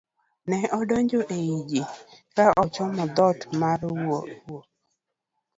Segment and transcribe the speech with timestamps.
[0.49, 1.81] ne odonjo e i ji
[2.35, 4.27] ka ochomo dhoot mar wuok